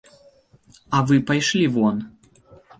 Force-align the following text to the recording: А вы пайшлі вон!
А 0.95 1.03
вы 1.11 1.21
пайшлі 1.29 1.71
вон! 1.79 2.03